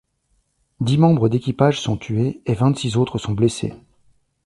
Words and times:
Dix 0.79 0.97
membres 0.97 1.29
d’équipages 1.29 1.79
sont 1.79 1.95
tués 1.95 2.41
et 2.47 2.55
vingt-six 2.55 2.97
autres 2.97 3.19
sont 3.19 3.33
blessés. 3.33 3.75